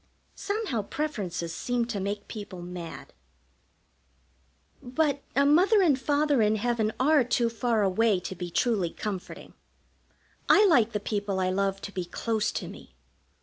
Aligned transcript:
Somehow 0.33 0.81
preferences 0.81 1.53
seem 1.53 1.85
to 1.85 1.99
make 1.99 2.27
people 2.27 2.63
mad. 2.63 3.13
But 4.81 5.21
a 5.35 5.45
Mother 5.45 5.83
and 5.83 5.99
Father 6.01 6.41
in 6.41 6.55
heaven 6.55 6.91
are 6.99 7.23
too 7.23 7.51
far 7.51 7.83
away 7.83 8.19
to 8.21 8.33
be 8.33 8.49
truly 8.49 8.89
comforting. 8.89 9.53
I 10.49 10.65
like 10.65 10.93
the 10.93 10.99
people 10.99 11.39
I 11.39 11.51
love 11.51 11.83
to 11.83 11.91
be 11.91 12.05
close 12.05 12.51
to 12.53 12.67
me. 12.67 12.95